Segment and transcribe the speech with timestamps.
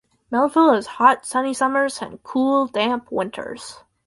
[0.31, 3.83] Melville has hot sunny summers, and cool damp winters.